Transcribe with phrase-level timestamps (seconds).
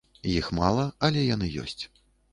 [0.35, 1.83] Іх мала, але яны ёсць.